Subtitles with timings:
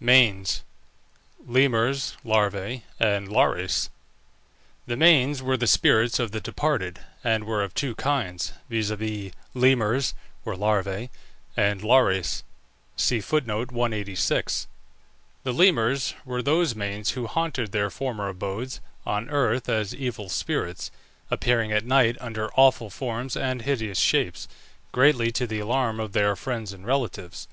[0.00, 0.62] MANES.
[1.44, 3.90] LEMURES (LARVÆ) AND LARES.
[4.86, 8.92] The Manes were the spirits of the departed, and were of two kinds, viz.,
[9.54, 10.14] Lemures
[10.44, 11.10] (or Larvæ)
[11.56, 12.44] and Lares.
[12.96, 14.44] The
[15.46, 20.92] Lemures were those Manes who haunted their former abodes on earth as evil spirits,
[21.28, 24.46] appearing at night under awful forms and hideous shapes,
[24.92, 27.48] greatly to the alarm of their friends and relatives.